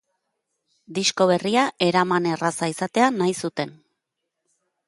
Disko 0.99 1.27
berria 1.33 1.67
eramanerraza 1.89 2.73
izatea 2.75 3.13
nahi 3.21 3.39
zuten. 3.47 3.79